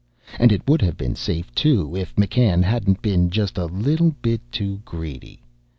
And 0.39 0.51
it 0.51 0.67
would 0.67 0.81
have 0.81 0.97
been 0.97 1.13
safe, 1.15 1.53
too, 1.53 1.95
if 1.95 2.15
McCann 2.15 2.63
hadn't 2.63 3.03
been 3.03 3.29
just 3.29 3.59
a 3.59 3.65
little 3.67 4.15
bit 4.23 4.41
too 4.51 4.81
greedy. 4.83 5.43